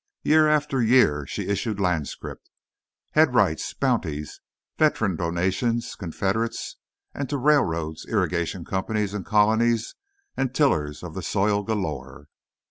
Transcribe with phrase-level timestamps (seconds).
[0.23, 4.41] Year after year she issued land scrip—Headrights, Bounties,
[4.79, 6.77] Veteran Donations, Confederates;
[7.13, 9.93] and to railroads, irrigation companies, colonies,
[10.35, 12.29] and tillers of the soil galore.